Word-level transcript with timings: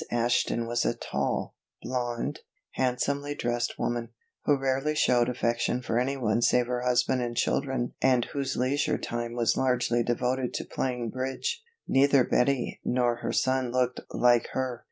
Ashton 0.09 0.65
was 0.65 0.83
a 0.83 0.95
tall, 0.95 1.53
blonde, 1.83 2.39
handsomely 2.71 3.35
dressed 3.35 3.75
woman, 3.77 4.09
who 4.45 4.57
rarely 4.57 4.95
showed 4.95 5.29
affection 5.29 5.79
for 5.83 5.99
anyone 5.99 6.41
save 6.41 6.65
her 6.65 6.81
husband 6.81 7.21
and 7.21 7.37
children 7.37 7.93
and 8.01 8.25
whose 8.25 8.57
leisure 8.57 8.97
time 8.97 9.35
was 9.35 9.55
largely 9.55 10.01
devoted 10.01 10.55
to 10.55 10.65
playing 10.65 11.11
bridge. 11.11 11.61
Neither 11.87 12.23
Betty 12.23 12.81
nor 12.83 13.17
her 13.17 13.31
son 13.31 13.69
looked 13.71 13.99
like 14.11 14.47
her. 14.53 14.79